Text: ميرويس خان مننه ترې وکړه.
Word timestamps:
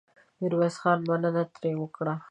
ميرويس 0.39 0.75
خان 0.81 0.99
مننه 1.09 1.43
ترې 1.53 1.71
وکړه. 1.81 2.13